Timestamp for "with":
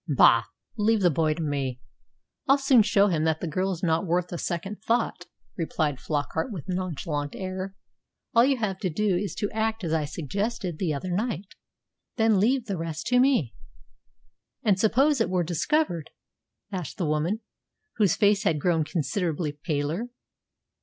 6.51-6.67